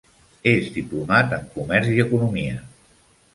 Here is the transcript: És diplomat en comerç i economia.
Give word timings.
És 0.51 0.71
diplomat 0.77 1.35
en 1.37 1.45
comerç 1.59 1.93
i 1.97 2.01
economia. 2.07 2.57